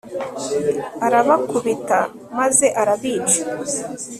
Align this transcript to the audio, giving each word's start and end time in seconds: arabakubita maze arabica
arabakubita 1.05 1.99
maze 2.37 2.65
arabica 2.81 3.39